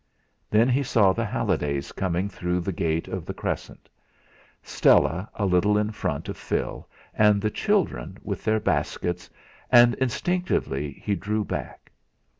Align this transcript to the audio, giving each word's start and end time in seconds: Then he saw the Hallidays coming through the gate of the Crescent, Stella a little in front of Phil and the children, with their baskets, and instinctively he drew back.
Then 0.49 0.67
he 0.67 0.81
saw 0.81 1.13
the 1.13 1.25
Hallidays 1.27 1.91
coming 1.91 2.27
through 2.27 2.61
the 2.61 2.71
gate 2.71 3.07
of 3.07 3.23
the 3.23 3.35
Crescent, 3.35 3.87
Stella 4.63 5.29
a 5.35 5.45
little 5.45 5.77
in 5.77 5.91
front 5.91 6.27
of 6.27 6.37
Phil 6.37 6.89
and 7.13 7.39
the 7.39 7.51
children, 7.51 8.17
with 8.23 8.43
their 8.43 8.59
baskets, 8.59 9.29
and 9.71 9.93
instinctively 9.93 10.93
he 11.05 11.13
drew 11.13 11.45
back. 11.45 11.91